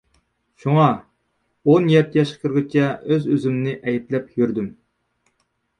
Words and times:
شۇڭا، 0.63 0.85
ئون 1.67 1.91
يەتتە 1.95 2.19
ياشقا 2.21 2.41
كىرگۈچە 2.47 2.89
ئۆز-ئۆزۈمنى 2.93 3.79
ئەيىبلەپ 3.79 4.37
يۈردۈم. 4.43 4.77